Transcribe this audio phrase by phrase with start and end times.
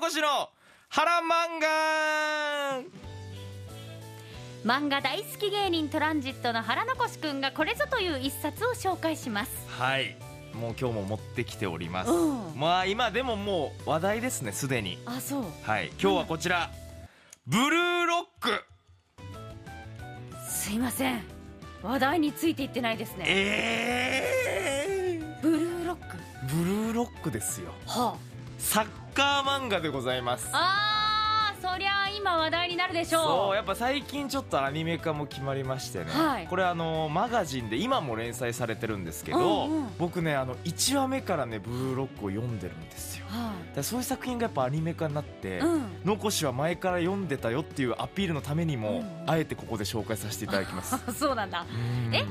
[0.00, 0.48] 残しの
[0.88, 2.80] 原漫画。
[4.64, 9.52] 漫画大好き芸人トランジットの原残しくんがこれぞという一冊を紹介します。
[9.68, 10.16] はい。
[10.54, 12.58] もう今日も持ってきております、うん。
[12.58, 14.98] まあ今でももう話題ですねすでに。
[15.04, 15.44] あそう。
[15.64, 15.88] はい。
[16.00, 16.70] 今日はこちら、
[17.46, 18.64] ブルーロック。
[20.48, 21.20] すいません。
[21.82, 23.24] 話題についていってないですね。
[23.26, 26.16] えブルーロック。
[26.16, 27.74] ー、ブルーロックですよ。
[27.86, 28.16] は
[28.58, 30.48] サッカー漫画でございます。
[30.52, 33.22] ああーそりゃあ今話題になるでしょう。
[33.22, 36.46] そうやっぱ最近ちょっとアニメ化も決まりましてね、はい。
[36.46, 43.26] これあのマガジンで今も連載されてるんですけど、うんうん僕ねあの1話目からねブルーロックを読んでるんですよ。
[43.28, 45.82] はだからそういう作品がやっぱアニメ化になって、いうん。
[46.04, 50.94] 残しは前から読んでたよっていうアピールのためにも、うんあえてここで紹介させていただきます。
[50.94, 51.66] あ そうなんだ。
[51.70, 52.14] うん。
[52.14, 52.24] え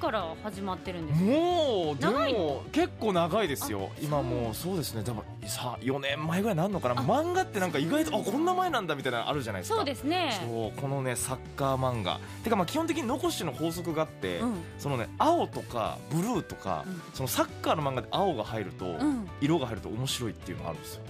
[0.00, 3.90] から始まってるんですかもうでも結構長いですよ。
[3.94, 5.02] あ今もうそうですね。
[5.02, 7.00] でもさ4年前ぐらいなんのかな？
[7.00, 7.04] あ。
[7.04, 9.76] 漫画ってなんか意外とあこんな前なんだみたいなのあるじゃないですか。
[9.76, 10.40] そうですね。
[10.44, 12.18] そうこのねサッカー漫画。
[12.42, 14.54] てかまあ基本的に残しの法則があって、うん。
[14.78, 17.02] そのね青とかブルーとか、うん。
[17.14, 19.28] そのサッカーの漫画で青が入ると、うん。
[19.40, 21.02] 色が入ると面白いっていうのがあるんですよ。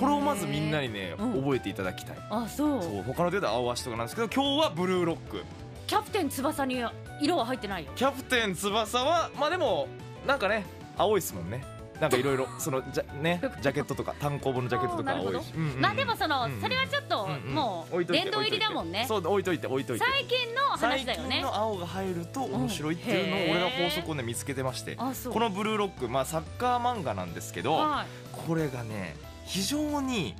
[0.00, 1.32] これをまずみんなにね、うん。
[1.42, 2.16] 覚えていただきたい。
[2.30, 2.82] あそう。
[2.82, 5.42] そう他の手で青足とかなんですけど今日はブルーロック
[5.86, 6.82] キャプテン翼に
[7.20, 7.92] 色は入ってないよ。
[7.94, 9.88] キャプテン翼はまあでも
[10.26, 10.64] なんかね
[10.96, 11.64] 青いですもんね。
[12.00, 15.80] なんかいろいろ そのじゃねジャケットとか単行本のジャケットとか青いし、うんうんうん。
[15.80, 17.54] まあでもその、うんうんそれはちょっと、うんうん。
[17.54, 19.04] もう殿堂入りだもんね。
[19.08, 20.04] そう置いといて置いといて。
[20.04, 24.96] 最近の話だよ最近ねの青が入ると面白いっていうのをうん俺が法則をね見つけてまして。
[24.96, 25.04] こ
[25.40, 28.06] のブルーロックまあサッカー漫画なんですけどはい。
[28.46, 30.34] これがね非常に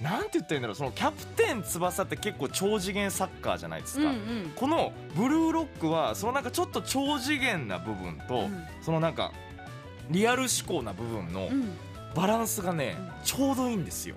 [0.00, 4.52] なんて言ったらいいんだろうそのキャプテン翼って結構超次元サッカーじゃないですか、うんうん。
[4.54, 8.64] このブルーロックはそのなんかちょっと超次元な部分と、うん。
[8.82, 9.32] そのなんか
[10.10, 11.76] リアル思考な部分のうん。
[12.14, 13.10] バランスがね、うん。
[13.22, 14.16] ちょうどいいんですよ。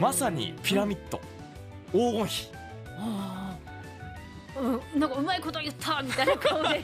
[0.00, 1.20] まさにピラミッド、
[1.92, 2.50] 黄金比
[4.56, 6.82] うん、なんかうまいこと言ったみたいな顔で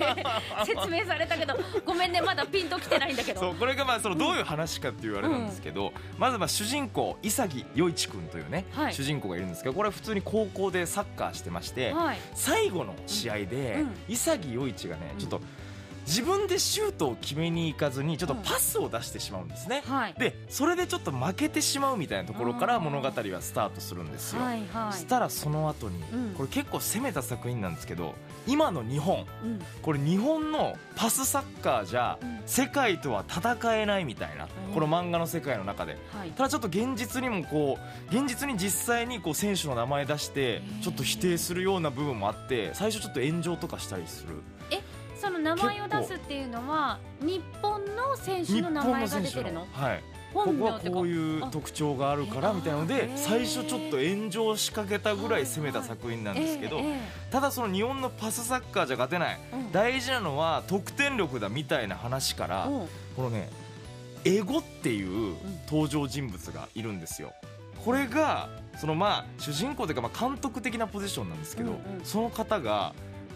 [0.65, 3.41] 説明されたけど ごめんねまだピンときてないんだけど。
[3.41, 8.95] そうこれがまあそのどういう話かっていうあれなんですけど、まずまあ主人公潔与一君というね、はい。
[8.95, 12.19] 主人公がいるんですけどこれは普通に高校でサッカーしてまして、はい。
[12.34, 13.95] 最後の試合でうん。
[14.09, 15.41] 潔与一がねうんちょっと
[16.09, 19.83] 自分でシュートを決めに行かずにちょっとうんパスを出してしまうんですね。
[19.87, 20.15] はい。
[20.19, 24.43] でそれでちょっと負けてしまうみたいなところから物語はスタートするんですよ。
[24.43, 24.93] はいはい。
[24.95, 26.35] そしたらその後に、うん。
[26.35, 28.15] これ結構攻めた作品なんですけど
[28.47, 29.27] 今の日本。
[29.45, 29.61] うん。
[29.83, 32.39] これ日本のパスサッカーじゃうん。
[32.47, 34.75] 世界とは戦えないみたいな、うん。
[34.75, 35.99] この漫画の世界の中で。
[36.17, 36.31] はい。
[36.31, 37.79] ただちょっと現実にもこ
[38.11, 40.83] う現実に実際にこう選手の名前出してー。
[40.83, 44.29] ちょっと否定するような部分もあって最初ちょっと炎上とかしたりする。
[44.29, 44.58] そ
[45.38, 49.60] の名前を出すっていうのは日本の選手日の名前が出てるの？
[49.60, 50.03] のはい。
[50.34, 56.82] こ本こはこういう特徴があるからみたいなので最初ちょっと炎上しかけたぐらい攻めた作品なんですけど
[57.31, 59.38] ただその日本のパスサッカーじゃ勝てない。
[59.72, 62.88] 大事なのは得点力だみたいな話からうん。
[63.16, 63.49] このね
[64.25, 67.32] エゴっていう登場人物がいるんですよ。
[67.82, 72.93] これがそのまあ主人公というかまあ監督的なポジションなんですけど、その方が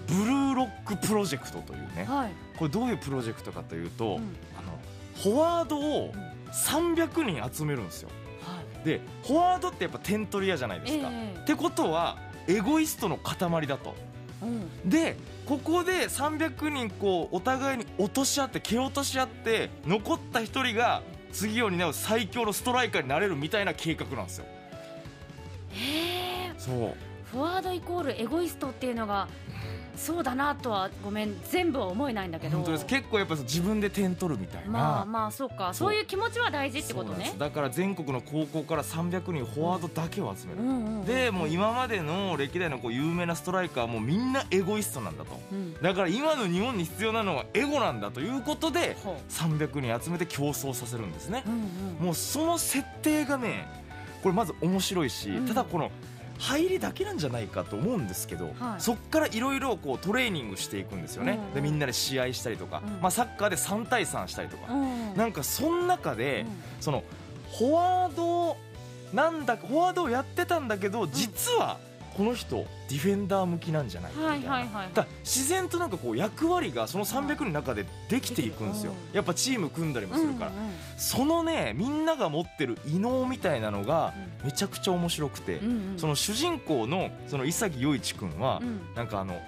[0.06, 2.30] ブルーロックプロジェクトというねはい。
[2.56, 4.36] これどういうプロジェクトかというと、うん。
[4.56, 4.78] あの
[5.22, 6.32] フォワードをうん。
[6.52, 8.10] 300人集めるんですよ。
[8.42, 8.84] はい。
[8.84, 13.94] でフォワードってやっぱ点取り屋じゃないですか、えってことはエゴイストの塊だと。
[14.42, 14.88] えうん。
[14.88, 21.02] でここで300人こうお互いに落とし合って蹴落とし合って残った1人が
[21.32, 24.44] 次を担う最強のストライカーになれるみたいな計画なんですよ。
[25.70, 26.52] へえ。
[26.58, 26.94] そう。
[27.30, 29.26] フォワードイコールエゴイストっていうのが
[29.96, 32.56] そうだなとはごめん全部は思えないんだけど。
[32.56, 32.86] 本当です。
[32.86, 35.72] 結構やっぱ自分で点取るみたいな、まあまあそうか。
[35.74, 35.94] そう。
[35.94, 37.34] いう気持ちは大事ってことね。
[37.38, 45.40] だから全国の高校から300人フォワードだけを集める、うんうんうんでもう今までの歴代のこう有名なストライカーもみんなエゴイストなんだと。
[45.50, 45.74] うん。
[45.74, 51.42] だから今の日本に必要なのはエゴなんだということでほ300人集めて競争させるんですね。
[51.46, 52.06] う、うんうん。
[52.06, 53.66] もうその設定がね
[54.22, 55.46] これまず面白いし、うん。
[55.46, 55.90] ただこの
[56.42, 58.80] 入りだけなんじゃないかと思うんですけど、はい。
[58.80, 63.00] そっからいろいろこうトレーニングしていくんですよね、うんうんでみんなで試合したりとか、うん。
[63.00, 66.82] まあ、サッカーで3対3したりとか、うんなんかその中で、うん。
[66.82, 67.04] その
[67.56, 68.56] フォワード
[69.14, 71.78] なんだフォワードをやってたんだけど実は
[72.16, 72.56] この人
[72.88, 78.92] ディフェンダー向きなんじゃないかみたいな、はいは自然となんかこう役割がその300人の中でできていくんですよ。
[78.92, 84.14] うんやっぱチーム組んだりもするから、うんうんそのねみんなが持ってる異能みたいなのが
[84.44, 85.98] めちゃくちゃ面白くて、うんうん。
[85.98, 88.80] その主人公のその潔与一君は、うん。
[88.94, 89.40] なんかあの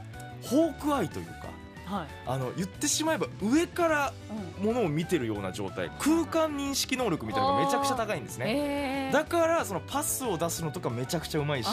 [0.42, 1.43] ホークアイというか
[1.84, 2.06] はい。
[2.26, 4.12] あの言ってしまえば上から
[4.58, 4.66] うん。
[4.66, 5.90] ものを見てるような状態。
[5.98, 9.08] 空間認識能力みたいなのがめちゃくちゃ高いんですね。
[9.08, 9.12] えー。
[9.12, 11.68] だからそのパスを出すのとかめちゃくちゃうまいし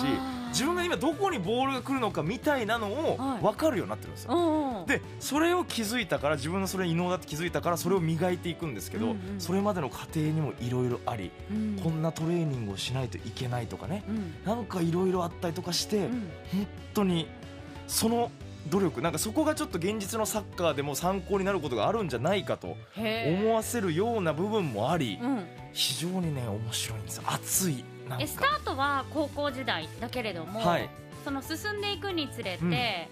[0.50, 3.42] 自分が今どこにボールが来るのかみたいなのをはい。
[3.42, 4.34] 分かるようになってるんですよ。
[4.34, 9.18] うんうんでそれを気づいたから自分のそれ異能だって気づいたからそれを磨いていくんですけど、うんうん。
[9.40, 11.80] それまでの過程にもいろいろあり、うん。
[11.82, 14.34] こんなトレーニングをしないといけないとかねうん。
[14.46, 16.32] なんかいろいろあったりとかして、うん。
[16.52, 17.28] 本当に
[17.88, 18.32] その
[18.70, 25.46] 努力なんかそこがちょっと現実のサッカーでも参考になることがあるんじゃないかと思わせるような部分もあり、うん。
[25.74, 27.24] 非常にね面白いんですよ。
[27.26, 30.90] 熱いなんえスタかートは高校時代だけれども、はい。
[31.24, 32.72] その進んでいくにつれて、うん。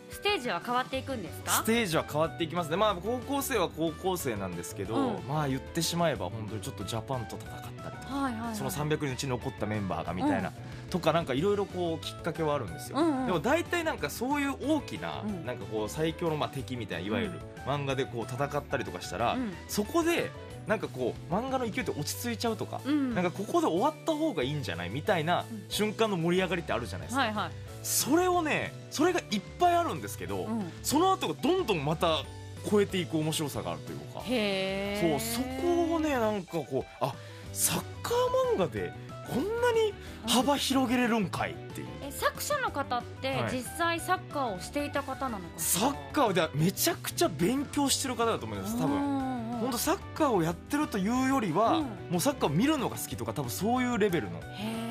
[0.09, 1.51] ステージは変わっていくんですか？
[1.51, 2.75] ステージは変わっていきますね。
[2.75, 5.27] まあ高校生は高校生なんですけど、うん。
[5.27, 8.15] まあ言ってしまえば本当にちょっとジャパンと戦ったりとか。
[8.15, 10.51] はいはいはいその300人のうちに残ったメンバーがみたいな、
[10.89, 13.25] とかなんかいろいろこうきっかけはあるんですよ、うんうん。
[13.27, 15.45] でも大体なんかそういう大きな、うん。
[15.45, 17.33] なんかこう最強のまあ敵みたいないわゆる
[17.65, 19.53] 漫画でこう戦ったりとかしたら、うん。
[19.67, 20.31] そこで
[20.67, 23.15] なんかこう漫画の勢いって落ち着いちゃうとか、うん。
[23.15, 25.65] なんかここで終わった方がいいんじゃないみたいなうん。
[25.69, 27.51] 瞬間の盛り上がりってあるじゃないですか、はいはい。
[27.83, 30.71] それをねそれがいっぱいあるんですけど、うん。
[30.83, 32.23] その後がどんどんまた
[32.69, 34.21] 超えていく面白さがあるというか。
[34.25, 37.13] へそうえそこをねなんかこうあ
[37.59, 38.93] サッカー漫画で
[39.27, 39.93] こんなに
[40.25, 41.87] 幅広げれるんかいっていう。
[42.01, 43.51] え作者の方ってはい。
[43.51, 45.89] 実際サッカーをしていた方なのかしら？
[45.89, 48.97] サッカーではめちゃくちゃ勉強してる方だと思います多分。
[48.97, 51.85] 分本当サッカーをやってるというよりは、うん。
[52.11, 54.37] もうサッカーを見るのが好きとか多分そういうレベルの。
[54.37, 54.88] へー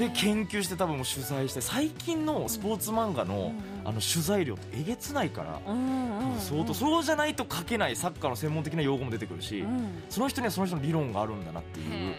[0.00, 3.54] で研究して多分もう取材して最近のスポーツ漫画の,、うんうん。
[3.84, 10.02] あの取材量ってえげつないから、うんうんうん相当そうじゃないと書けないサッカーの専門的な用語も出てくるし、うん。
[10.08, 12.14] その人にはその人の理論があるんだなっていうへ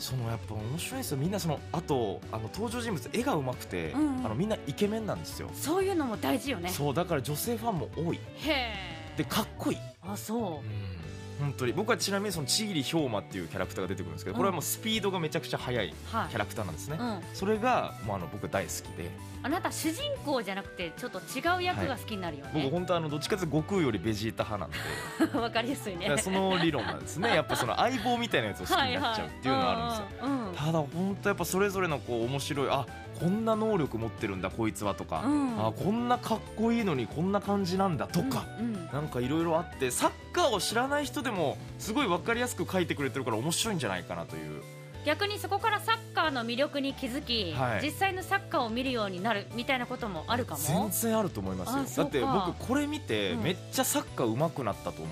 [0.00, 1.18] そのやっぱ面白いですよ。
[1.18, 4.26] みんなそのあとあの登場人物絵が上手くて、うんうん。
[4.26, 6.70] あのみんなイケメンなんですよ、ーそういうのも大事よね。
[6.70, 8.16] そうだから女性ファンも多い。
[8.16, 8.92] へえ。
[9.16, 11.11] でかっこいい、あそう
[11.42, 11.72] 本当に。
[11.72, 16.28] 僕はちなみにその千切氷馬っていうキャラクターが出てくるんですけどこれはもうスピードがめちゃくちゃ速いはい。
[16.28, 17.20] キャラクターなんですね、うん。
[17.34, 19.10] それがもうあの僕大好きで。
[19.44, 24.70] あなた主人公じゃなくてちょっと違う役が好きになるよね、僕本当あのどっちかというと悟空よりベジータ派
[25.18, 25.38] なんで。
[25.38, 26.16] わかりやすいね。
[26.18, 27.30] その理論なんですね。
[27.34, 30.54] やっぱその相棒みたいなやつを好きになっちゃうっていうのがあるんですよ、はいはいうんうん。
[30.54, 32.86] ただ本当やっぱそれぞれのこう面白いあ
[33.18, 35.66] こんな能力持ってるんだこいつはとか、うん。
[35.66, 38.88] あこんなかっこいいのにこんな感じなんだとか、うんうん。
[38.92, 44.62] なんかいろいろあってサッカーを知らない人でもすごい分かりやすく書いてくれてるから面白いんじゃないかなという。
[45.04, 47.82] 逆にそこからサッカーの魅力に気づき、はい。
[47.84, 53.42] 実際のサッカーを見るようになるみたいなこともあるか全も然あると思いますあよだって僕これ見てうん。
[53.42, 55.10] めっちゃサッカー上手くなったと思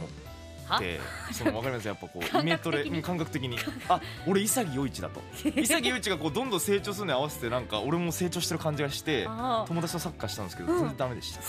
[0.76, 1.00] って。
[1.32, 1.88] その分かります。
[1.88, 3.58] やっぱこう イ感メトレ感覚的に。
[3.88, 5.20] あ俺潔陽一だと。
[5.42, 10.78] 潔陽一がこうどんどん成長するのに合わせてなんか俺も成長してる感じがして友達とサッカーしたんですけどうん。
[10.78, 11.40] 全然ダメでした、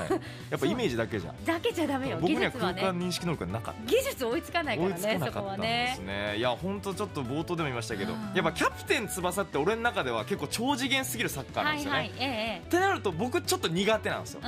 [0.00, 0.10] はい、
[0.50, 2.16] やっぱイメージだけじゃだけじゃダメよ。
[2.16, 3.90] 技僕には空間認識能力がなかった。
[3.90, 6.36] 技術追いつかないか追いつかなかったんですね。
[6.36, 8.20] いや本当ちょっと冒頭でも言いましたけどうん。
[8.34, 14.40] やっぱキャプテン翼って俺の中では結構超次元すぎるサッカーなんですよね、えええってなると僕ちょっと苦手なんですよ。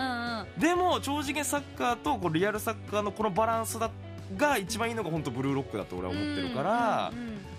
[0.58, 3.90] でも超次元サッカーとこうリアルサッカーのこのバランスだ
[4.36, 7.12] が一番いいのが本当ブルーロックだと俺は思ってるから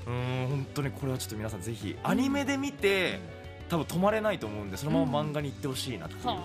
[0.07, 3.19] うん本当にこれはちょっと皆さんぜひアニメで見て
[3.69, 6.41] 多分止まれないと思うんでそのまま漫画に行ってほしいなっていう、ははい。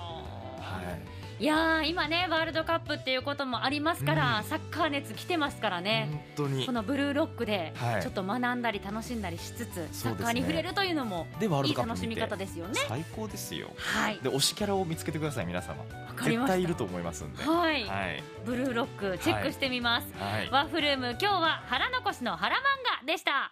[0.60, 4.44] あいやー今ねワールドカップっていうこともありますから、うん。
[4.44, 6.64] サッカー熱来てますからね、本当に。
[6.66, 8.02] このブルーロックではい。
[8.02, 9.92] ちょっと学んだり楽しんだりしつつ、そうですね。
[9.92, 12.80] サッカーに触れるというのもいい楽しみ方ですよね。
[12.88, 13.70] 最高ですよ。
[13.76, 14.18] はい。
[14.22, 15.80] で推しキャラを見つけてください皆様。
[15.80, 16.56] わかりました。
[16.56, 17.44] 絶対いると思いますんで。
[17.44, 18.22] はい、はい。
[18.46, 20.48] ブルーロックチェックしてみます、はい。
[20.50, 22.58] ワッフルーム今日は腹残しの腹漫
[23.02, 23.44] 画でした